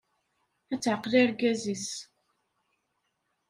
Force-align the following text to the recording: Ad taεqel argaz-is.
Ad 0.73 0.79
taεqel 0.83 1.13
argaz-is. 1.21 1.87